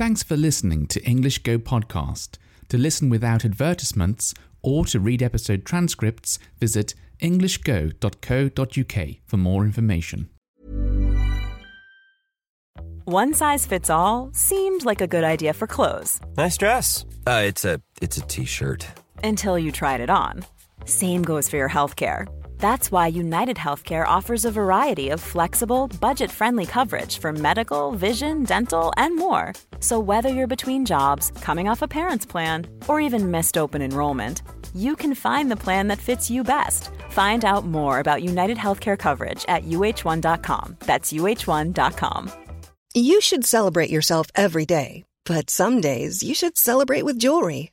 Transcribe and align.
Thanks 0.00 0.22
for 0.22 0.34
listening 0.34 0.86
to 0.86 1.04
English 1.04 1.40
Go 1.42 1.58
Podcast. 1.58 2.38
To 2.70 2.78
listen 2.78 3.10
without 3.10 3.44
advertisements 3.44 4.32
or 4.62 4.86
to 4.86 4.98
read 4.98 5.22
episode 5.22 5.66
transcripts, 5.66 6.38
visit 6.58 6.94
englishgo.co.uk 7.20 9.08
for 9.26 9.36
more 9.36 9.62
information. 9.66 10.30
One 13.04 13.34
size 13.34 13.66
fits 13.66 13.90
all 13.90 14.30
seemed 14.32 14.86
like 14.86 15.02
a 15.02 15.06
good 15.06 15.22
idea 15.22 15.52
for 15.52 15.66
clothes 15.66 16.18
Nice 16.34 16.56
dress. 16.56 17.04
Uh, 17.26 17.42
it's 17.44 17.66
a 17.66 17.82
it's 18.00 18.16
a 18.16 18.22
t-shirt. 18.22 18.86
until 19.22 19.58
you 19.58 19.70
tried 19.70 20.00
it 20.00 20.08
on. 20.08 20.46
Same 20.86 21.22
goes 21.22 21.46
for 21.50 21.58
your 21.58 21.68
healthcare. 21.68 22.26
That's 22.60 22.92
why 22.92 23.06
United 23.06 23.56
Healthcare 23.56 24.06
offers 24.06 24.44
a 24.44 24.52
variety 24.52 25.08
of 25.08 25.20
flexible, 25.20 25.88
budget 26.00 26.30
friendly 26.30 26.66
coverage 26.66 27.18
for 27.18 27.32
medical, 27.32 27.92
vision, 27.92 28.44
dental, 28.44 28.92
and 28.98 29.16
more. 29.16 29.54
So, 29.80 29.98
whether 29.98 30.28
you're 30.28 30.54
between 30.54 30.86
jobs, 30.86 31.32
coming 31.40 31.68
off 31.68 31.82
a 31.82 31.88
parent's 31.88 32.26
plan, 32.26 32.66
or 32.86 33.00
even 33.00 33.30
missed 33.30 33.56
open 33.58 33.82
enrollment, 33.82 34.42
you 34.74 34.94
can 34.94 35.14
find 35.14 35.50
the 35.50 35.62
plan 35.64 35.88
that 35.88 35.98
fits 35.98 36.30
you 36.30 36.44
best. 36.44 36.90
Find 37.10 37.44
out 37.44 37.64
more 37.64 37.98
about 37.98 38.22
United 38.22 38.58
Healthcare 38.58 38.98
coverage 38.98 39.44
at 39.48 39.64
uh1.com. 39.64 40.76
That's 40.80 41.12
uh1.com. 41.12 42.30
You 42.94 43.20
should 43.20 43.44
celebrate 43.44 43.90
yourself 43.90 44.26
every 44.34 44.66
day, 44.66 45.04
but 45.24 45.48
some 45.50 45.80
days 45.80 46.22
you 46.22 46.34
should 46.34 46.58
celebrate 46.58 47.04
with 47.04 47.18
jewelry. 47.18 47.72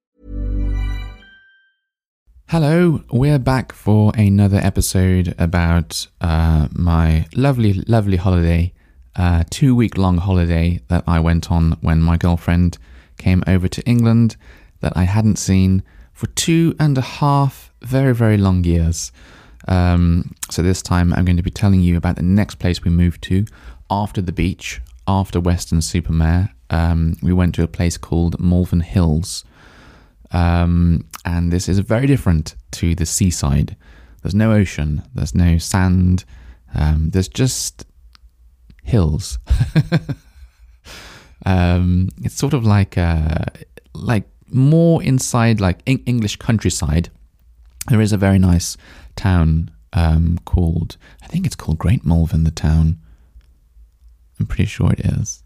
Hello, 2.51 3.01
we're 3.13 3.39
back 3.39 3.71
for 3.71 4.11
another 4.17 4.57
episode 4.57 5.33
about 5.39 6.05
uh, 6.19 6.67
my 6.73 7.25
lovely, 7.33 7.71
lovely 7.87 8.17
holiday, 8.17 8.73
uh, 9.15 9.45
two 9.49 9.73
week 9.73 9.97
long 9.97 10.17
holiday 10.17 10.81
that 10.89 11.05
I 11.07 11.21
went 11.21 11.49
on 11.49 11.77
when 11.79 12.01
my 12.01 12.17
girlfriend 12.17 12.77
came 13.17 13.41
over 13.47 13.69
to 13.69 13.81
England 13.87 14.35
that 14.81 14.91
I 14.97 15.03
hadn't 15.03 15.37
seen 15.37 15.81
for 16.11 16.27
two 16.27 16.75
and 16.77 16.97
a 16.97 17.01
half 17.21 17.71
very, 17.83 18.13
very 18.13 18.35
long 18.35 18.65
years. 18.65 19.13
Um, 19.69 20.35
so 20.49 20.61
this 20.61 20.81
time 20.81 21.13
I'm 21.13 21.23
going 21.23 21.37
to 21.37 21.43
be 21.43 21.51
telling 21.51 21.79
you 21.79 21.95
about 21.95 22.17
the 22.17 22.21
next 22.21 22.55
place 22.55 22.83
we 22.83 22.91
moved 22.91 23.21
to 23.29 23.45
after 23.89 24.21
the 24.21 24.33
beach, 24.33 24.81
after 25.07 25.39
Weston-super-Mare. 25.39 26.53
Um, 26.69 27.15
we 27.23 27.31
went 27.31 27.55
to 27.55 27.63
a 27.63 27.69
place 27.69 27.95
called 27.95 28.41
Malvern 28.41 28.81
Hills. 28.81 29.45
Um, 30.31 31.05
and 31.25 31.51
this 31.51 31.67
is 31.67 31.79
very 31.79 32.07
different 32.07 32.55
to 32.71 32.95
the 32.95 33.05
seaside. 33.05 33.75
There's 34.21 34.35
no 34.35 34.53
ocean, 34.53 35.03
there's 35.13 35.35
no 35.35 35.57
sand, 35.57 36.25
um, 36.73 37.09
there's 37.09 37.27
just 37.27 37.85
hills. 38.83 39.39
um, 41.45 42.09
it's 42.23 42.35
sort 42.35 42.53
of 42.53 42.65
like 42.65 42.97
uh, 42.97 43.45
like 43.93 44.23
more 44.47 45.01
inside 45.03 45.59
like 45.59 45.79
Eng- 45.87 46.03
English 46.05 46.37
countryside. 46.37 47.09
There 47.89 48.01
is 48.01 48.13
a 48.13 48.17
very 48.17 48.39
nice 48.39 48.77
town 49.15 49.71
um, 49.93 50.39
called 50.45 50.97
I 51.21 51.27
think 51.27 51.45
it's 51.45 51.55
called 51.55 51.77
Great 51.77 52.05
Malvern. 52.05 52.43
The 52.43 52.51
town. 52.51 52.99
I'm 54.39 54.45
pretty 54.47 54.65
sure 54.65 54.91
it 54.91 55.01
is. 55.01 55.40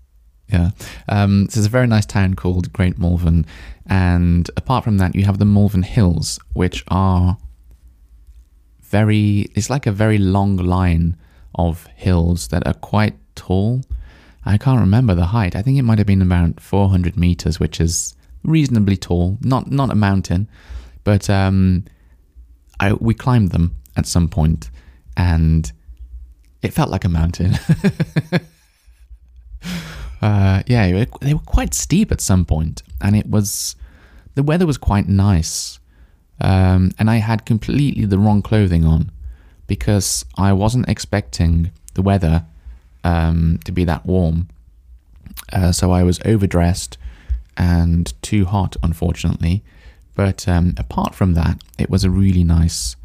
Yeah. 0.52 0.72
Um, 1.10 1.48
so 1.50 1.60
there's 1.60 1.66
a 1.66 1.70
very 1.70 1.88
nice 1.88 2.06
town 2.06 2.36
called 2.36 2.72
Great 2.74 2.98
Malvern. 3.00 3.46
And 3.88 4.50
apart 4.58 4.84
from 4.84 4.98
that, 4.98 5.16
you 5.16 5.26
have 5.26 5.40
the 5.40 5.46
Malvern 5.46 5.84
Hills, 5.84 6.40
which 6.54 6.84
are 6.88 7.38
very, 8.82 9.50
it's 9.56 9.70
like 9.70 9.86
a 9.86 9.92
very 9.92 10.18
long 10.18 10.58
line 10.58 11.18
of 11.56 11.88
hills 11.96 12.50
that 12.50 12.66
are 12.68 12.74
quite 12.74 13.16
tall. 13.36 13.82
I 14.46 14.58
can't 14.58 14.80
remember 14.80 15.16
the 15.16 15.26
height. 15.26 15.56
I 15.56 15.62
think 15.62 15.78
it 15.78 15.84
might 15.84 15.98
have 15.98 16.08
been 16.08 16.22
about 16.22 16.60
400 16.60 17.18
meters, 17.18 17.60
which 17.60 17.80
is 17.80 18.16
reasonably 18.44 18.96
tall. 18.96 19.38
Not 19.42 19.72
not 19.72 19.92
a 19.92 19.96
mountain, 19.96 20.48
but 21.04 21.30
um, 21.30 21.86
I, 22.80 22.94
we 22.94 23.14
climbed 23.14 23.52
them 23.52 23.76
at 23.98 24.06
some 24.06 24.28
point, 24.28 24.70
and 25.18 25.72
it 26.62 26.74
felt 26.74 26.90
like 26.90 27.06
a 27.06 27.10
mountain. 27.10 27.58
yeah, 30.68 31.06
they 31.22 31.34
were 31.34 31.40
quite 31.40 31.74
steep 31.74 32.12
at 32.12 32.22
some 32.22 32.46
point, 32.46 32.84
and 33.02 33.16
it 33.16 33.28
was 33.28 33.76
the 34.36 34.44
weather 34.44 34.66
was 34.66 34.78
quite 34.78 35.08
nice, 35.08 35.80
um, 36.42 36.92
and 37.00 37.10
I 37.10 37.18
had 37.18 37.46
completely 37.46 38.06
the 38.06 38.20
wrong 38.20 38.42
clothing 38.42 38.86
on 38.86 39.12
because 39.68 40.26
I 40.38 40.54
wasn't 40.54 40.90
expecting 40.90 41.72
the 41.94 42.02
weather 42.02 42.46
um, 43.04 43.60
to 43.66 43.72
be 43.72 43.86
that 43.86 44.06
warm. 44.06 44.50
Uh, 45.52 45.72
so 45.72 45.92
I 45.92 46.04
was 46.04 46.20
overdressed 46.26 46.98
and 47.58 48.14
too 48.22 48.46
hot, 48.46 48.76
unfortunately. 48.84 49.64
But 50.16 50.48
um, 50.48 50.76
apart 50.78 51.14
from 51.14 51.34
that, 51.34 51.62
it 51.78 51.90
was 51.90 52.04
a 52.04 52.10
really 52.10 52.44
nice 52.44 52.96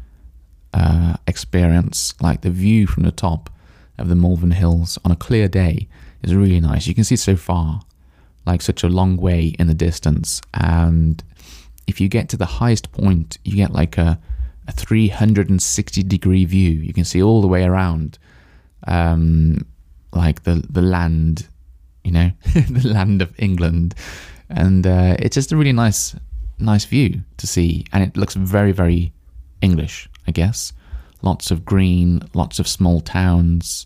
uh, 0.73 1.15
experience. 1.27 2.13
Like 2.21 2.41
the 2.41 2.49
view 2.49 2.87
from 2.87 3.03
the 3.03 3.11
top 3.11 3.49
of 3.97 4.07
the 4.07 4.15
Malvern 4.15 4.51
Hills 4.51 4.97
on 5.03 5.11
a 5.11 5.15
clear 5.15 5.47
day 5.47 5.87
is 6.23 6.35
really 6.35 6.59
nice. 6.59 6.87
You 6.87 6.95
can 6.95 7.03
see 7.03 7.15
so 7.15 7.35
far, 7.35 7.81
like 8.45 8.61
such 8.61 8.83
a 8.83 8.89
long 8.89 9.17
way 9.17 9.55
in 9.59 9.67
the 9.67 9.73
distance. 9.73 10.41
And 10.53 11.23
if 11.87 11.99
you 11.99 12.07
get 12.07 12.29
to 12.29 12.37
the 12.37 12.45
highest 12.45 12.91
point, 12.91 13.37
you 13.43 13.55
get 13.55 13.71
like 13.71 13.97
a, 13.97 14.19
a 14.67 14.71
360 14.71 16.03
degree 16.03 16.45
view. 16.45 16.71
You 16.71 16.93
can 16.93 17.05
see 17.05 17.21
all 17.21 17.41
the 17.41 17.47
way 17.47 17.63
around, 17.63 18.17
um, 18.87 19.65
like 20.13 20.43
the 20.43 20.65
the 20.69 20.81
land, 20.81 21.47
you 22.03 22.11
know, 22.11 22.31
the 22.53 22.87
land 22.87 23.21
of 23.21 23.33
England, 23.39 23.95
and 24.49 24.85
uh, 24.85 25.15
it's 25.19 25.35
just 25.35 25.51
a 25.51 25.57
really 25.57 25.73
nice 25.73 26.15
nice 26.59 26.85
view 26.85 27.21
to 27.37 27.47
see, 27.47 27.85
and 27.91 28.03
it 28.03 28.17
looks 28.17 28.35
very 28.35 28.71
very 28.71 29.11
English, 29.61 30.09
I 30.27 30.31
guess. 30.31 30.73
Lots 31.23 31.51
of 31.51 31.65
green, 31.65 32.23
lots 32.33 32.57
of 32.57 32.67
small 32.67 32.99
towns, 32.99 33.85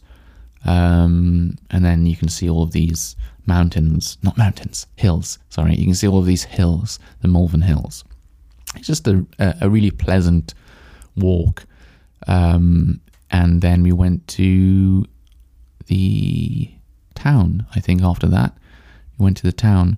um, 0.66 1.58
and 1.70 1.86
then 1.86 2.06
you 2.06 2.16
can 2.16 2.28
see 2.28 2.50
all 2.50 2.64
of 2.64 2.72
these 2.72 3.16
mountains, 3.46 4.18
not 4.24 4.38
mountains, 4.38 4.88
hills. 4.96 5.38
Sorry, 5.50 5.76
you 5.76 5.86
can 5.86 5.96
see 5.96 6.08
all 6.08 6.20
of 6.20 6.26
these 6.26 6.44
hills, 6.44 7.00
the 7.22 7.28
Malvern 7.28 7.62
Hills. 7.62 8.04
It's 8.76 8.88
just 8.88 9.08
a, 9.08 9.26
a, 9.40 9.70
really 9.70 9.92
pleasant 9.92 10.54
walk. 11.16 11.66
Um, 12.28 13.00
and 13.32 13.62
then 13.62 13.84
we 13.84 13.92
went 13.92 14.28
to 14.30 15.06
the 15.86 16.72
town, 17.14 17.68
I 17.76 17.80
think, 17.80 18.02
after 18.02 18.28
that. 18.28 18.58
We 19.18 19.24
went 19.24 19.38
to 19.38 19.44
the 19.44 19.54
town 19.54 19.98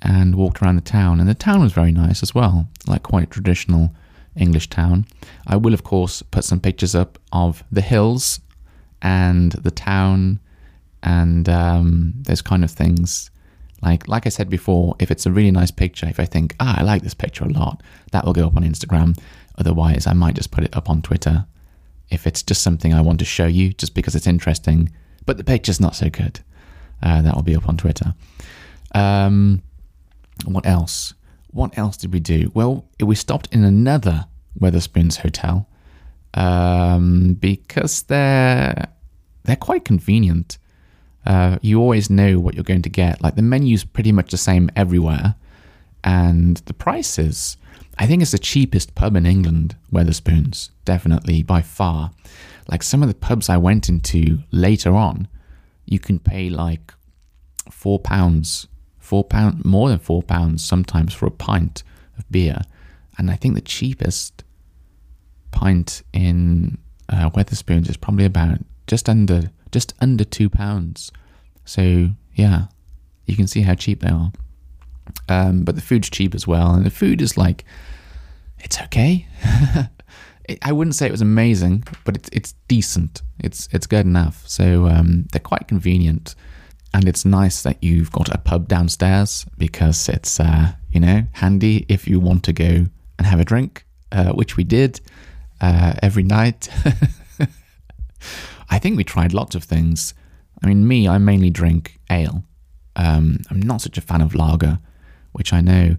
and 0.00 0.36
walked 0.36 0.62
around 0.62 0.76
the 0.76 0.82
town. 0.82 1.18
And 1.18 1.28
the 1.28 1.34
town 1.34 1.60
was 1.60 1.72
very 1.72 1.92
nice 1.92 2.22
as 2.22 2.34
well, 2.34 2.68
like 2.86 3.02
quite 3.02 3.24
a 3.24 3.26
traditional 3.26 3.94
English 4.36 4.70
town. 4.70 5.06
I 5.46 5.56
will, 5.56 5.74
of 5.74 5.82
course, 5.84 6.22
put 6.22 6.44
some 6.44 6.60
pictures 6.60 6.94
up 6.94 7.18
of 7.32 7.64
the 7.70 7.80
hills 7.80 8.40
and 9.04 9.52
the 9.52 9.70
town 9.70 10.40
and 11.04 11.48
um, 11.48 12.14
those 12.22 12.42
kind 12.42 12.64
of 12.64 12.70
things. 12.72 13.30
Like 13.82 14.08
like 14.08 14.26
I 14.26 14.30
said 14.30 14.50
before, 14.50 14.96
if 14.98 15.10
it's 15.12 15.26
a 15.26 15.30
really 15.30 15.52
nice 15.52 15.70
picture, 15.70 16.06
if 16.06 16.18
I 16.18 16.24
think, 16.24 16.56
ah, 16.58 16.80
I 16.80 16.82
like 16.82 17.02
this 17.02 17.14
picture 17.14 17.44
a 17.44 17.48
lot, 17.48 17.82
that 18.10 18.24
will 18.24 18.32
go 18.32 18.46
up 18.46 18.56
on 18.56 18.64
Instagram. 18.64 19.16
Otherwise, 19.58 20.08
I 20.08 20.14
might 20.14 20.34
just 20.34 20.50
put 20.50 20.64
it 20.64 20.76
up 20.76 20.90
on 20.90 21.02
Twitter. 21.02 21.46
If 22.10 22.26
it's 22.26 22.42
just 22.42 22.62
something 22.62 22.92
I 22.92 23.00
want 23.00 23.20
to 23.20 23.24
show 23.24 23.46
you, 23.46 23.72
just 23.72 23.94
because 23.94 24.16
it's 24.16 24.26
interesting, 24.26 24.90
but 25.24 25.36
the 25.36 25.44
picture's 25.44 25.80
not 25.80 25.94
so 25.94 26.10
good, 26.10 26.40
uh, 27.02 27.22
that 27.22 27.34
will 27.34 27.42
be 27.42 27.56
up 27.56 27.68
on 27.68 27.76
Twitter. 27.76 28.14
Um, 28.94 29.62
what 30.44 30.66
else? 30.66 31.14
what 31.54 31.78
else 31.78 31.96
did 31.96 32.12
we 32.12 32.20
do? 32.20 32.50
Well, 32.52 32.84
we 33.00 33.14
stopped 33.14 33.48
in 33.52 33.64
another 33.64 34.26
Wetherspoons 34.58 35.18
hotel 35.18 35.68
um, 36.34 37.34
because 37.34 38.02
they're 38.02 38.88
they're 39.44 39.56
quite 39.56 39.84
convenient. 39.84 40.58
Uh, 41.24 41.58
you 41.62 41.80
always 41.80 42.10
know 42.10 42.38
what 42.38 42.54
you're 42.54 42.64
going 42.64 42.82
to 42.82 42.90
get. 42.90 43.22
Like 43.22 43.36
the 43.36 43.42
menu's 43.42 43.84
pretty 43.84 44.12
much 44.12 44.30
the 44.30 44.36
same 44.36 44.70
everywhere, 44.76 45.36
and 46.02 46.58
the 46.66 46.74
prices. 46.74 47.56
I 47.98 48.06
think 48.06 48.22
it's 48.22 48.32
the 48.32 48.38
cheapest 48.38 48.94
pub 48.94 49.14
in 49.14 49.24
England, 49.24 49.76
Wetherspoons, 49.92 50.70
definitely 50.84 51.42
by 51.42 51.62
far. 51.62 52.10
Like 52.68 52.82
some 52.82 53.02
of 53.02 53.08
the 53.08 53.14
pubs 53.14 53.48
I 53.48 53.56
went 53.56 53.88
into 53.88 54.40
later 54.50 54.94
on, 54.94 55.28
you 55.86 55.98
can 55.98 56.18
pay 56.18 56.50
like 56.50 56.92
four 57.70 57.98
pounds, 57.98 58.66
four 58.98 59.22
pound 59.24 59.64
more 59.64 59.88
than 59.88 59.98
four 59.98 60.22
pounds 60.22 60.64
sometimes 60.64 61.14
for 61.14 61.26
a 61.26 61.30
pint 61.30 61.82
of 62.18 62.30
beer, 62.30 62.62
and 63.16 63.30
I 63.30 63.36
think 63.36 63.54
the 63.54 63.60
cheapest 63.60 64.44
pint 65.52 66.02
in 66.12 66.78
uh, 67.08 67.30
is 67.36 67.96
probably 67.96 68.24
about 68.24 68.58
just 68.86 69.08
under 69.08 69.50
just 69.72 69.94
under 70.00 70.24
two 70.24 70.48
pounds. 70.48 71.10
So 71.64 72.10
yeah, 72.34 72.66
you 73.26 73.36
can 73.36 73.46
see 73.46 73.62
how 73.62 73.74
cheap 73.74 74.00
they 74.00 74.10
are. 74.10 74.32
Um, 75.28 75.64
but 75.64 75.74
the 75.74 75.82
food's 75.82 76.10
cheap 76.10 76.34
as 76.34 76.46
well, 76.46 76.74
and 76.74 76.84
the 76.84 76.90
food 76.90 77.20
is 77.20 77.36
like 77.36 77.64
it's 78.58 78.80
okay. 78.82 79.26
I 80.62 80.72
wouldn't 80.72 80.94
say 80.94 81.06
it 81.06 81.12
was 81.12 81.22
amazing, 81.22 81.84
but 82.04 82.16
it's 82.16 82.28
it's 82.32 82.54
decent. 82.68 83.22
It's 83.40 83.68
it's 83.72 83.86
good 83.86 84.06
enough. 84.06 84.46
So 84.46 84.86
um, 84.86 85.26
they're 85.32 85.40
quite 85.40 85.68
convenient, 85.68 86.34
and 86.92 87.08
it's 87.08 87.24
nice 87.24 87.62
that 87.62 87.82
you've 87.82 88.12
got 88.12 88.34
a 88.34 88.38
pub 88.38 88.68
downstairs 88.68 89.46
because 89.58 90.08
it's 90.08 90.40
uh, 90.40 90.72
you 90.92 91.00
know 91.00 91.24
handy 91.32 91.86
if 91.88 92.06
you 92.06 92.20
want 92.20 92.44
to 92.44 92.52
go 92.52 92.86
and 93.18 93.26
have 93.26 93.40
a 93.40 93.44
drink, 93.44 93.86
uh, 94.12 94.32
which 94.32 94.56
we 94.56 94.64
did 94.64 95.00
uh, 95.60 95.94
every 96.02 96.22
night. 96.22 96.68
I 98.70 98.78
think 98.78 98.96
we 98.96 99.04
tried 99.04 99.32
lots 99.32 99.54
of 99.54 99.64
things. 99.64 100.14
I 100.62 100.66
mean, 100.66 100.86
me, 100.86 101.08
I 101.08 101.18
mainly 101.18 101.50
drink 101.50 101.98
ale. 102.10 102.44
Um, 102.96 103.40
I'm 103.50 103.60
not 103.60 103.80
such 103.80 103.98
a 103.98 104.00
fan 104.00 104.20
of 104.20 104.34
lager, 104.34 104.78
which 105.32 105.52
I 105.52 105.60
know 105.60 105.96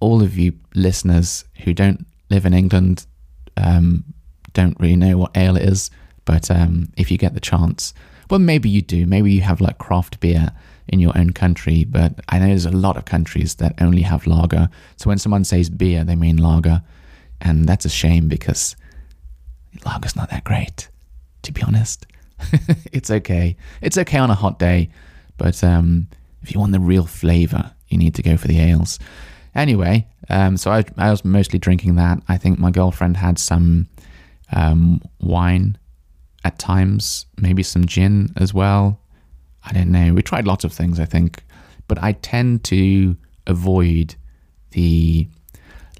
all 0.00 0.22
of 0.22 0.36
you 0.36 0.52
listeners 0.74 1.44
who 1.64 1.72
don't 1.72 2.06
live 2.30 2.44
in 2.44 2.54
England 2.54 3.06
um, 3.56 4.04
don't 4.52 4.78
really 4.80 4.96
know 4.96 5.16
what 5.16 5.36
ale 5.36 5.56
is. 5.56 5.90
But 6.24 6.50
um, 6.50 6.92
if 6.96 7.10
you 7.10 7.18
get 7.18 7.34
the 7.34 7.40
chance, 7.40 7.94
well, 8.30 8.40
maybe 8.40 8.68
you 8.68 8.82
do. 8.82 9.06
Maybe 9.06 9.32
you 9.32 9.40
have 9.42 9.60
like 9.60 9.78
craft 9.78 10.20
beer 10.20 10.52
in 10.88 11.00
your 11.00 11.16
own 11.16 11.32
country. 11.32 11.84
But 11.84 12.20
I 12.28 12.38
know 12.38 12.48
there's 12.48 12.66
a 12.66 12.70
lot 12.70 12.96
of 12.96 13.04
countries 13.04 13.56
that 13.56 13.80
only 13.80 14.02
have 14.02 14.26
lager. 14.26 14.68
So 14.96 15.08
when 15.08 15.18
someone 15.18 15.44
says 15.44 15.70
beer, 15.70 16.04
they 16.04 16.16
mean 16.16 16.36
lager. 16.36 16.82
And 17.40 17.68
that's 17.68 17.84
a 17.84 17.90
shame 17.90 18.28
because 18.28 18.76
lager's 19.86 20.16
not 20.16 20.30
that 20.30 20.44
great, 20.44 20.88
to 21.48 21.52
be 21.52 21.62
honest. 21.62 22.06
it's 22.92 23.10
okay. 23.10 23.56
It's 23.80 23.98
okay 23.98 24.18
on 24.18 24.30
a 24.30 24.34
hot 24.34 24.58
day. 24.58 24.90
But 25.38 25.64
um, 25.64 26.08
if 26.42 26.52
you 26.52 26.60
want 26.60 26.72
the 26.72 26.80
real 26.80 27.06
flavour, 27.06 27.72
you 27.88 27.96
need 27.96 28.14
to 28.16 28.22
go 28.22 28.36
for 28.36 28.48
the 28.48 28.60
ales. 28.60 28.98
Anyway, 29.54 30.06
um, 30.28 30.56
so 30.58 30.70
I, 30.70 30.84
I, 30.98 31.10
was 31.10 31.24
mostly 31.24 31.58
drinking 31.58 31.96
that. 31.96 32.22
I 32.28 32.36
think 32.36 32.58
my 32.58 32.70
girlfriend 32.70 33.16
had 33.16 33.38
some 33.38 33.88
um, 34.52 35.00
wine 35.20 35.78
at 36.44 36.58
times, 36.58 37.24
maybe 37.38 37.62
some 37.62 37.86
gin 37.86 38.30
as 38.36 38.52
well. 38.52 39.00
I 39.64 39.72
don't 39.72 39.90
know. 39.90 40.12
We 40.12 40.22
tried 40.22 40.46
lots 40.46 40.64
of 40.64 40.72
things, 40.72 41.00
I 41.00 41.06
think, 41.06 41.42
but 41.88 42.00
I 42.02 42.12
tend 42.12 42.62
to 42.64 43.16
avoid 43.46 44.14
the 44.72 45.26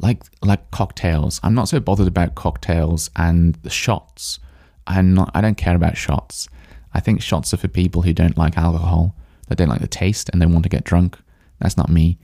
like 0.00 0.22
like 0.42 0.70
cocktails. 0.70 1.40
I'm 1.42 1.54
not 1.54 1.68
so 1.68 1.80
bothered 1.80 2.06
about 2.06 2.34
cocktails 2.34 3.10
and 3.16 3.54
the 3.62 3.70
shots. 3.70 4.40
I'm 4.88 5.14
not. 5.14 5.30
I 5.34 5.40
don't 5.40 5.56
care 5.56 5.76
about 5.76 5.96
shots. 5.96 6.48
I 6.94 7.00
think 7.00 7.22
shots 7.22 7.52
are 7.54 7.58
for 7.58 7.68
people 7.68 8.02
who 8.02 8.12
don't 8.12 8.36
like 8.36 8.56
alcohol, 8.56 9.14
that 9.46 9.58
don't 9.58 9.68
like 9.68 9.80
the 9.80 9.86
taste, 9.86 10.30
and 10.30 10.40
they 10.40 10.46
want 10.46 10.64
to 10.64 10.68
get 10.68 10.84
drunk. 10.84 11.18
That's 11.60 11.76
not 11.76 11.90
me. 11.90 12.18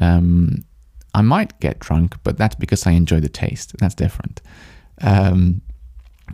Um, 0.00 0.64
I 1.14 1.22
might 1.22 1.58
get 1.60 1.78
drunk, 1.78 2.16
but 2.24 2.36
that's 2.36 2.54
because 2.56 2.86
I 2.86 2.92
enjoy 2.92 3.20
the 3.20 3.28
taste. 3.28 3.76
That's 3.78 3.94
different. 3.94 4.42
Um, 5.00 5.62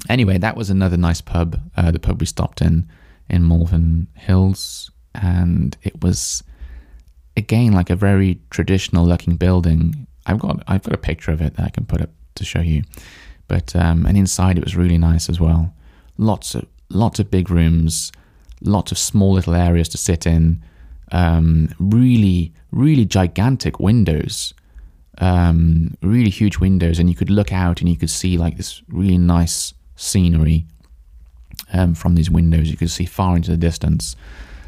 anyway, 0.09 0.39
that 0.39 0.57
was 0.57 0.71
another 0.71 0.97
nice 0.97 1.21
pub, 1.21 1.61
uh, 1.77 1.91
the 1.91 1.99
pub 1.99 2.21
we 2.21 2.27
stopped 2.27 2.61
in 2.61 2.89
in 3.29 3.47
Malvern 3.47 4.07
Hills, 4.15 4.91
and 5.15 5.77
it 5.83 6.03
was 6.03 6.43
again 7.37 7.73
like 7.73 7.91
a 7.91 7.97
very 7.97 8.41
traditional 8.51 9.07
looking 9.07 9.37
building. 9.37 10.07
I've 10.27 10.39
got 10.39 10.63
I've 10.67 10.83
got 10.83 10.95
a 10.95 10.99
picture 10.99 11.33
of 11.33 11.41
it 11.41 11.57
that 11.57 11.65
I 11.65 11.71
can 11.71 11.85
put 11.85 12.01
up 12.01 12.11
to 12.37 12.45
show 12.45 12.61
you, 12.61 12.83
but 13.49 13.75
um, 13.77 14.07
and 14.07 14.17
inside 14.17 14.59
it 14.59 14.65
was 14.65 14.77
really 14.77 14.99
nice 14.99 15.29
as 15.29 15.41
well. 15.41 15.75
Lots 16.19 16.55
of 16.55 16.67
lots 16.91 17.19
of 17.19 17.31
big 17.31 17.51
rooms, 17.51 18.13
lots 18.61 18.93
of 18.93 18.99
small 18.99 19.33
little 19.33 19.55
areas 19.55 19.89
to 19.91 19.99
sit 19.99 20.27
in. 20.27 20.63
Um, 21.13 21.69
really, 21.79 22.53
really 22.73 23.05
gigantic 23.05 23.79
windows 23.79 24.55
um, 25.19 25.97
really 26.03 26.31
huge 26.31 26.59
windows, 26.59 26.99
and 26.99 27.09
you 27.09 27.15
could 27.15 27.31
look 27.31 27.53
out 27.53 27.81
and 27.81 27.89
you 27.89 27.97
could 27.97 28.11
see 28.11 28.37
like 28.37 28.57
this 28.57 28.83
really 28.89 29.19
nice 29.19 29.75
scenery 29.97 30.67
um, 31.73 31.95
from 31.95 32.15
these 32.15 32.31
windows. 32.31 32.71
You 32.71 32.77
could 32.77 32.91
see 32.91 33.05
far 33.05 33.37
into 33.37 33.51
the 33.51 33.57
distance. 33.57 34.17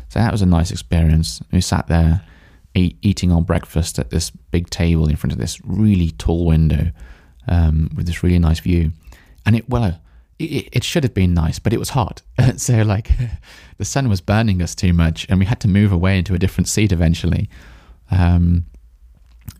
So 0.08 0.20
that 0.20 0.32
was 0.32 0.42
a 0.42 0.46
nice 0.46 0.70
experience. 0.70 1.42
We 1.50 1.60
sat 1.60 1.88
there 1.88 2.22
eat, 2.74 2.96
eating 3.02 3.32
our 3.32 3.42
breakfast 3.42 3.98
at 3.98 4.10
this 4.10 4.30
big 4.30 4.70
table 4.70 5.08
in 5.08 5.16
front 5.16 5.32
of 5.32 5.38
this 5.38 5.60
really 5.64 6.10
tall 6.12 6.46
window 6.46 6.92
um, 7.48 7.90
with 7.94 8.06
this 8.06 8.22
really 8.22 8.38
nice 8.38 8.60
view. 8.60 8.92
And 9.44 9.56
it, 9.56 9.68
well, 9.68 10.00
it, 10.38 10.68
it 10.72 10.84
should 10.84 11.04
have 11.04 11.14
been 11.14 11.34
nice, 11.34 11.58
but 11.58 11.72
it 11.72 11.78
was 11.78 11.90
hot. 11.90 12.22
so, 12.56 12.82
like, 12.82 13.10
the 13.78 13.84
sun 13.84 14.08
was 14.08 14.20
burning 14.20 14.62
us 14.62 14.74
too 14.74 14.92
much, 14.92 15.26
and 15.28 15.38
we 15.38 15.46
had 15.46 15.60
to 15.60 15.68
move 15.68 15.92
away 15.92 16.18
into 16.18 16.34
a 16.34 16.38
different 16.38 16.68
seat 16.68 16.92
eventually. 16.92 17.48
Um, 18.10 18.64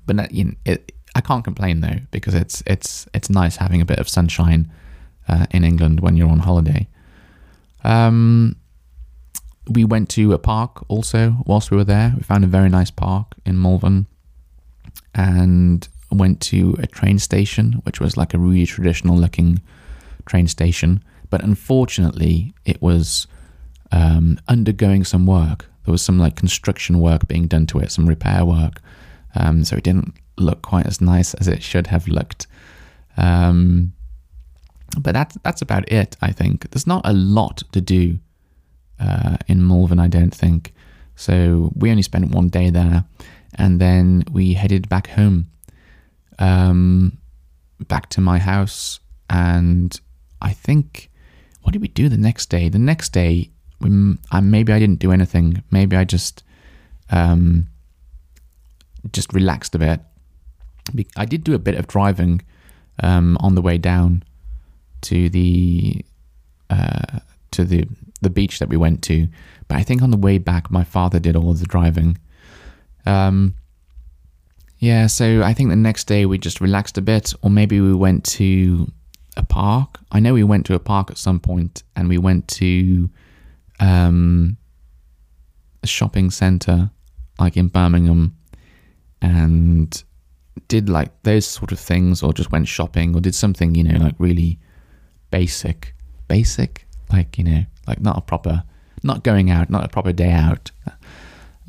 but 0.06 0.32
you 0.32 0.44
know, 0.44 0.52
it, 0.64 0.92
I 1.14 1.20
can't 1.20 1.44
complain 1.44 1.80
though 1.80 2.00
because 2.10 2.34
it's 2.34 2.62
it's 2.66 3.08
it's 3.14 3.30
nice 3.30 3.56
having 3.56 3.80
a 3.80 3.84
bit 3.84 3.98
of 3.98 4.08
sunshine 4.08 4.70
uh, 5.28 5.46
in 5.50 5.64
England 5.64 6.00
when 6.00 6.16
you're 6.16 6.28
on 6.28 6.40
holiday. 6.40 6.86
Um, 7.84 8.56
we 9.68 9.84
went 9.84 10.08
to 10.10 10.32
a 10.32 10.38
park 10.38 10.84
also 10.88 11.36
whilst 11.46 11.70
we 11.70 11.76
were 11.76 11.84
there. 11.84 12.12
We 12.16 12.22
found 12.22 12.44
a 12.44 12.48
very 12.48 12.68
nice 12.68 12.90
park 12.90 13.34
in 13.44 13.60
Malvern, 13.60 14.06
and 15.14 15.88
went 16.10 16.40
to 16.40 16.76
a 16.78 16.86
train 16.86 17.18
station, 17.18 17.74
which 17.84 18.00
was 18.00 18.16
like 18.16 18.34
a 18.34 18.38
really 18.38 18.66
traditional 18.66 19.16
looking 19.16 19.60
train 20.26 20.46
station. 20.48 21.02
But 21.30 21.42
unfortunately, 21.42 22.54
it 22.64 22.80
was 22.80 23.26
um, 23.92 24.38
undergoing 24.48 25.04
some 25.04 25.26
work. 25.26 25.66
There 25.84 25.92
was 25.92 26.02
some 26.02 26.18
like 26.18 26.36
construction 26.36 27.00
work 27.00 27.28
being 27.28 27.46
done 27.46 27.66
to 27.66 27.78
it, 27.78 27.92
some 27.92 28.08
repair 28.08 28.44
work. 28.44 28.80
Um, 29.34 29.64
so 29.64 29.76
it 29.76 29.84
didn't 29.84 30.14
look 30.38 30.62
quite 30.62 30.86
as 30.86 31.00
nice 31.00 31.34
as 31.34 31.48
it 31.48 31.62
should 31.62 31.88
have 31.88 32.08
looked. 32.08 32.46
Um, 33.16 33.92
but 34.98 35.12
that's 35.12 35.36
that's 35.42 35.62
about 35.62 35.90
it. 35.90 36.16
I 36.22 36.32
think 36.32 36.70
there's 36.70 36.86
not 36.86 37.02
a 37.04 37.12
lot 37.12 37.62
to 37.72 37.80
do 37.80 38.18
uh, 39.00 39.36
in 39.46 39.66
Malvern. 39.66 40.00
I 40.00 40.08
don't 40.08 40.34
think 40.34 40.72
so. 41.16 41.72
We 41.74 41.90
only 41.90 42.02
spent 42.02 42.30
one 42.30 42.48
day 42.48 42.70
there, 42.70 43.04
and 43.54 43.80
then 43.80 44.24
we 44.30 44.54
headed 44.54 44.88
back 44.88 45.08
home, 45.08 45.48
um, 46.38 47.18
back 47.88 48.08
to 48.10 48.20
my 48.20 48.38
house. 48.38 49.00
And 49.28 49.98
I 50.40 50.52
think 50.52 51.10
what 51.62 51.72
did 51.72 51.82
we 51.82 51.88
do 51.88 52.08
the 52.08 52.16
next 52.16 52.46
day? 52.46 52.68
The 52.68 52.78
next 52.78 53.12
day, 53.12 53.50
we, 53.80 53.90
maybe 54.40 54.72
I 54.72 54.78
didn't 54.78 55.00
do 55.00 55.12
anything. 55.12 55.62
Maybe 55.70 55.96
I 55.96 56.04
just 56.04 56.44
um, 57.10 57.66
just 59.12 59.32
relaxed 59.32 59.74
a 59.74 59.78
bit. 59.78 60.00
I 61.16 61.24
did 61.24 61.42
do 61.42 61.54
a 61.54 61.58
bit 61.58 61.74
of 61.74 61.88
driving 61.88 62.42
um, 63.02 63.36
on 63.40 63.54
the 63.56 63.62
way 63.62 63.78
down 63.78 64.22
to 65.02 65.28
the 65.28 66.04
uh, 66.70 67.18
to 67.50 67.64
the 67.64 67.88
the 68.22 68.30
beach 68.30 68.60
that 68.60 68.68
we 68.68 68.76
went 68.76 69.02
to, 69.02 69.28
but 69.68 69.76
I 69.76 69.82
think 69.82 70.02
on 70.02 70.10
the 70.10 70.16
way 70.16 70.38
back, 70.38 70.70
my 70.70 70.84
father 70.84 71.18
did 71.18 71.36
all 71.36 71.50
of 71.50 71.60
the 71.60 71.66
driving. 71.66 72.18
Um, 73.04 73.54
yeah, 74.86 75.08
so 75.08 75.42
I 75.42 75.52
think 75.52 75.70
the 75.70 75.76
next 75.76 76.04
day 76.04 76.26
we 76.26 76.38
just 76.38 76.60
relaxed 76.60 76.96
a 76.96 77.02
bit, 77.02 77.34
or 77.42 77.50
maybe 77.50 77.80
we 77.80 77.92
went 77.92 78.22
to 78.38 78.86
a 79.36 79.42
park. 79.42 79.98
I 80.12 80.20
know 80.20 80.32
we 80.32 80.44
went 80.44 80.64
to 80.66 80.74
a 80.74 80.78
park 80.78 81.10
at 81.10 81.18
some 81.18 81.40
point, 81.40 81.82
and 81.96 82.08
we 82.08 82.18
went 82.18 82.46
to 82.60 83.10
um, 83.80 84.56
a 85.82 85.88
shopping 85.88 86.30
centre, 86.30 86.90
like 87.40 87.56
in 87.56 87.66
Birmingham, 87.66 88.36
and 89.20 90.04
did 90.68 90.88
like 90.88 91.10
those 91.24 91.46
sort 91.46 91.72
of 91.72 91.80
things 91.80 92.22
or 92.22 92.32
just 92.32 92.52
went 92.52 92.68
shopping 92.68 93.16
or 93.16 93.20
did 93.20 93.34
something, 93.34 93.74
you 93.74 93.82
know, 93.82 93.98
like 93.98 94.14
really 94.18 94.60
basic, 95.32 95.96
basic, 96.28 96.86
like, 97.10 97.38
you 97.38 97.44
know, 97.44 97.64
like 97.88 98.00
not 98.00 98.18
a 98.18 98.20
proper, 98.20 98.62
not 99.02 99.24
going 99.24 99.50
out, 99.50 99.68
not 99.68 99.84
a 99.84 99.88
proper 99.88 100.12
day 100.12 100.30
out. 100.30 100.70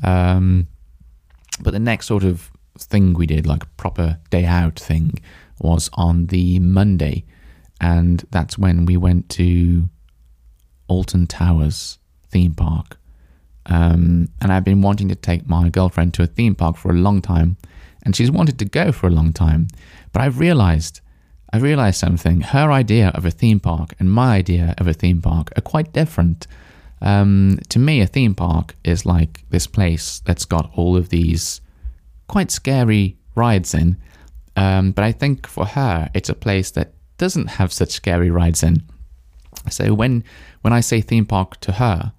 Um, 0.04 0.68
but 1.60 1.72
the 1.72 1.80
next 1.80 2.06
sort 2.06 2.22
of 2.22 2.52
thing 2.84 3.14
we 3.14 3.26
did, 3.26 3.46
like 3.46 3.64
a 3.64 3.68
proper 3.76 4.18
day 4.30 4.44
out 4.44 4.78
thing, 4.78 5.20
was 5.60 5.90
on 5.94 6.26
the 6.26 6.58
Monday. 6.58 7.24
And 7.80 8.24
that's 8.30 8.58
when 8.58 8.86
we 8.86 8.96
went 8.96 9.28
to 9.30 9.88
Alton 10.88 11.26
Towers 11.26 11.98
theme 12.30 12.54
park. 12.54 12.98
Um, 13.66 14.28
and 14.40 14.52
I've 14.52 14.64
been 14.64 14.82
wanting 14.82 15.08
to 15.08 15.14
take 15.14 15.48
my 15.48 15.68
girlfriend 15.68 16.14
to 16.14 16.22
a 16.22 16.26
theme 16.26 16.54
park 16.54 16.76
for 16.76 16.90
a 16.90 16.94
long 16.94 17.20
time, 17.20 17.56
and 18.02 18.16
she's 18.16 18.30
wanted 18.30 18.58
to 18.58 18.64
go 18.64 18.92
for 18.92 19.06
a 19.06 19.10
long 19.10 19.32
time. 19.32 19.68
But 20.12 20.22
I've 20.22 20.38
realized, 20.38 21.00
I've 21.52 21.62
realized 21.62 22.00
something. 22.00 22.40
Her 22.40 22.72
idea 22.72 23.08
of 23.08 23.26
a 23.26 23.30
theme 23.30 23.60
park 23.60 23.94
and 23.98 24.10
my 24.10 24.36
idea 24.36 24.74
of 24.78 24.86
a 24.86 24.94
theme 24.94 25.20
park 25.20 25.52
are 25.56 25.62
quite 25.62 25.92
different. 25.92 26.46
Um, 27.02 27.58
to 27.68 27.78
me, 27.78 28.00
a 28.00 28.06
theme 28.06 28.34
park 28.34 28.74
is 28.84 29.04
like 29.04 29.44
this 29.50 29.66
place 29.66 30.20
that's 30.24 30.46
got 30.46 30.70
all 30.74 30.96
of 30.96 31.10
these 31.10 31.60
quite 32.28 32.50
scary 32.50 33.16
rides 33.34 33.74
in. 33.74 33.96
Um, 34.56 34.92
but 34.92 35.04
I 35.04 35.12
think 35.12 35.46
for 35.46 35.66
her, 35.66 36.08
it's 36.14 36.28
a 36.28 36.34
place 36.34 36.70
that 36.72 36.92
doesn't 37.16 37.46
have 37.46 37.72
such 37.72 37.90
scary 37.90 38.30
rides 38.30 38.62
in. 38.62 38.82
So 39.70 39.94
when 39.94 40.24
when 40.62 40.72
I 40.72 40.80
say 40.80 41.00
theme 41.00 41.26
park 41.26 41.58
to 41.60 41.72
her, 41.72 42.12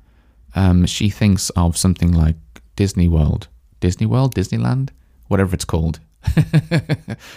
um, 0.56 0.86
she 0.86 1.10
thinks 1.10 1.50
of 1.52 1.78
something 1.78 2.12
like 2.12 2.36
Disney 2.76 3.08
World, 3.08 3.48
Disney 3.80 4.06
World, 4.06 4.36
Disneyland, 4.36 4.90
whatever 5.28 5.54
it's 5.54 5.66
called, 5.66 6.00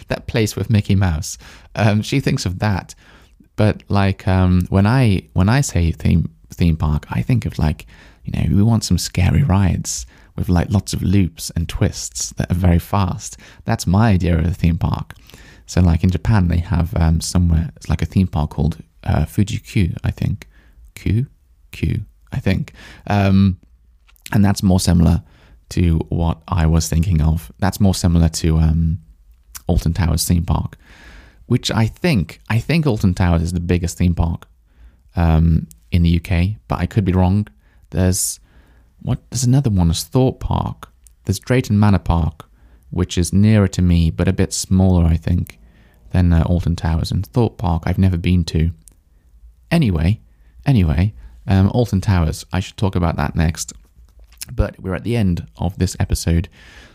that 0.09 0.25
place 0.26 0.57
with 0.57 0.71
Mickey 0.71 0.95
Mouse. 0.95 1.38
Um, 1.75 2.02
she 2.02 2.21
thinks 2.21 2.47
of 2.47 2.59
that. 2.61 2.95
But 3.57 3.83
like 3.88 4.26
um, 4.26 4.67
when 4.71 4.87
I 4.87 5.29
when 5.35 5.49
I 5.49 5.61
say 5.61 5.93
theme 5.93 6.31
theme 6.50 6.76
park, 6.76 7.07
I 7.11 7.23
think 7.23 7.47
of 7.47 7.59
like 7.59 7.87
you 8.25 8.33
know 8.33 8.57
we 8.57 8.62
want 8.62 8.85
some 8.85 8.99
scary 8.99 9.43
rides 9.43 10.07
with 10.37 10.49
like 10.49 10.71
lots 10.71 10.93
of 10.93 11.03
loops 11.03 11.51
and 11.57 11.69
twists 11.69 12.31
that 12.31 12.51
are 12.51 12.55
very 12.55 12.79
fast. 12.79 13.37
That's 13.65 13.87
my 13.87 14.11
idea 14.11 14.39
of 14.39 14.47
a 14.47 14.55
theme 14.55 14.79
park. 14.79 15.15
So 15.67 15.81
like 15.81 16.03
in 16.05 16.11
Japan, 16.11 16.49
they 16.49 16.59
have 16.59 16.95
um, 16.97 17.21
somewhere 17.21 17.71
it's 17.77 17.89
like 17.89 18.03
a 18.03 18.07
theme 18.07 18.27
park 18.27 18.51
called 18.51 18.79
uh, 19.05 19.25
Fuji 19.25 19.59
Q, 19.59 19.95
I 20.05 20.11
think. 20.11 20.49
Q, 20.95 21.27
Q, 21.71 22.03
I 22.33 22.39
think. 22.39 22.73
Um, 23.07 23.59
and 24.33 24.45
that's 24.45 24.62
more 24.62 24.81
similar 24.81 25.23
to 25.71 25.99
what 26.09 26.39
I 26.49 26.67
was 26.67 26.89
thinking 26.89 27.23
of. 27.23 27.51
That's 27.59 27.81
more 27.81 27.95
similar 27.95 28.29
to 28.29 28.59
um, 28.59 28.99
Alton 29.67 29.95
Towers 29.95 30.27
theme 30.27 30.45
park, 30.45 30.77
which 31.47 31.71
I 31.71 31.87
think 31.87 32.41
I 32.49 32.59
think 32.59 32.87
Alton 32.87 33.15
Towers 33.15 33.43
is 33.43 33.53
the 33.53 33.61
biggest 33.61 33.99
theme 33.99 34.15
park 34.15 34.47
um, 35.17 35.69
in 35.91 36.03
the 36.03 36.21
UK, 36.21 36.61
but 36.69 36.79
I 36.79 36.87
could 36.87 37.05
be 37.05 37.12
wrong. 37.12 37.47
There's 37.91 38.41
what? 39.03 39.19
There's 39.31 39.45
another 39.45 39.71
one. 39.71 39.89
There's 39.89 40.05
Thorpe 40.05 40.41
Park. 40.41 40.89
There's 41.25 41.39
Drayton 41.39 41.79
Manor 41.79 41.99
Park, 41.99 42.49
which 42.91 43.17
is 43.17 43.33
nearer 43.33 43.69
to 43.69 43.83
me, 43.83 44.11
but 44.11 44.29
a 44.29 44.33
bit 44.33 44.53
smaller, 44.53 45.05
I 45.05 45.17
think, 45.17 45.59
than 46.11 46.33
uh, 46.33 46.43
Alton 46.45 46.77
Towers. 46.77 47.11
And 47.11 47.27
Thorpe 47.27 47.59
Park, 47.59 47.85
I've 47.87 47.99
never 47.99 48.17
been 48.17 48.45
to. 48.45 48.71
Anyway, 49.71 50.21
anyway, 50.67 51.15
um, 51.47 51.69
Alton 51.71 52.01
Towers. 52.01 52.45
I 52.53 52.61
should 52.61 52.77
talk 52.77 52.95
about 52.95 53.17
that 53.17 53.37
next. 53.37 53.73
But 54.53 54.81
we're 54.81 54.95
at 54.95 55.05
the 55.05 55.17
end 55.17 55.47
of 55.59 55.79
this 55.79 55.97
episode, 56.01 56.49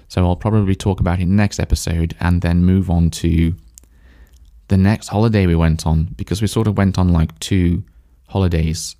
so 0.09 0.25
I'll 0.25 0.35
probably 0.35 0.75
talk 0.75 0.99
about 0.99 1.19
it 1.19 1.27
next 1.27 1.59
episode 1.59 2.15
and 2.19 2.41
then 2.41 2.63
move 2.63 2.89
on 2.89 3.09
to 3.11 3.55
the 4.67 4.77
next 4.77 5.07
holiday 5.07 5.45
we 5.45 5.55
went 5.55 5.87
on 5.87 6.13
because 6.17 6.41
we 6.41 6.47
sort 6.47 6.67
of 6.67 6.77
went 6.77 6.97
on 6.97 7.13
like 7.13 7.37
two 7.39 7.83
holidays. 8.27 8.95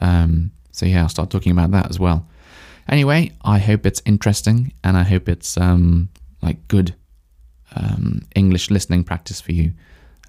Um, 0.00 0.52
so 0.70 0.86
yeah, 0.86 1.02
I'll 1.02 1.08
start 1.08 1.30
talking 1.30 1.52
about 1.52 1.72
that 1.72 1.90
as 1.90 1.98
well. 1.98 2.28
Anyway, 2.88 3.32
I 3.44 3.58
hope 3.58 3.84
it's 3.84 4.00
interesting 4.06 4.72
and 4.82 4.96
I 4.96 5.02
hope 5.02 5.28
it's 5.28 5.58
um, 5.58 6.08
like 6.40 6.66
good 6.68 6.94
um, 7.76 8.22
English 8.34 8.70
listening 8.70 9.04
practice 9.04 9.40
for 9.40 9.52
you, 9.52 9.72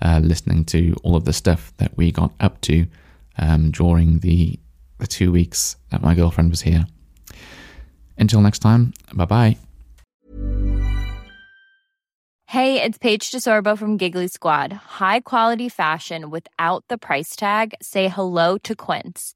uh, 0.02 0.20
listening 0.22 0.66
to 0.66 0.94
all 1.04 1.16
of 1.16 1.24
the 1.24 1.34
stuff 1.34 1.72
that 1.78 1.96
we 1.96 2.12
got 2.12 2.34
up 2.40 2.60
to 2.62 2.86
um, 3.38 3.72
during 3.72 4.20
the, 4.20 4.60
the 4.98 5.08
two 5.08 5.32
weeks 5.32 5.78
that 5.90 6.02
my 6.02 6.14
girlfriend 6.14 6.50
was 6.50 6.62
here. 6.62 6.86
Until 8.18 8.42
next 8.42 8.60
time, 8.60 8.94
bye 9.14 9.26
bye. 9.26 9.58
Hey, 12.48 12.82
it's 12.82 12.98
Paige 12.98 13.30
DeSorbo 13.32 13.78
from 13.78 13.96
Giggly 13.96 14.28
Squad. 14.28 14.74
High 14.74 15.20
quality 15.20 15.70
fashion 15.70 16.32
without 16.32 16.84
the 16.90 16.98
price 16.98 17.36
tag? 17.36 17.76
Say 17.80 18.08
hello 18.08 18.58
to 18.58 18.76
Quince. 18.76 19.36